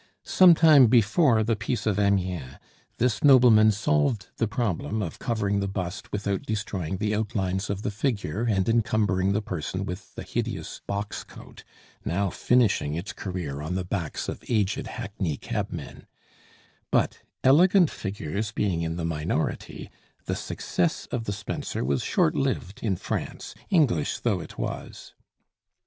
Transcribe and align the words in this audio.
Some 0.25 0.55
time 0.55 0.87
before 0.87 1.43
the 1.43 1.55
Peace 1.55 1.85
of 1.85 1.99
Amiens, 1.99 2.55
this 2.97 3.23
nobleman 3.23 3.69
solved 3.71 4.29
the 4.37 4.47
problem 4.47 4.99
of 5.03 5.19
covering 5.19 5.59
the 5.59 5.67
bust 5.67 6.11
without 6.11 6.41
destroying 6.41 6.97
the 6.97 7.13
outlines 7.13 7.69
of 7.69 7.83
the 7.83 7.91
figure 7.91 8.45
and 8.49 8.67
encumbering 8.67 9.31
the 9.33 9.43
person 9.43 9.85
with 9.85 10.15
the 10.15 10.23
hideous 10.23 10.81
boxcoat, 10.87 11.63
now 12.03 12.31
finishing 12.31 12.95
its 12.95 13.13
career 13.13 13.61
on 13.61 13.75
the 13.75 13.85
backs 13.85 14.27
of 14.27 14.43
aged 14.49 14.87
hackney 14.87 15.37
cabmen; 15.37 16.07
but, 16.89 17.19
elegant 17.43 17.91
figures 17.91 18.51
being 18.51 18.81
in 18.81 18.95
the 18.95 19.05
minority, 19.05 19.91
the 20.25 20.35
success 20.35 21.05
of 21.11 21.25
the 21.25 21.31
spencer 21.31 21.85
was 21.85 22.01
short 22.03 22.33
lived 22.33 22.79
in 22.81 22.95
France, 22.95 23.53
English 23.69 24.17
though 24.21 24.39
it 24.39 24.57
was. 24.57 25.13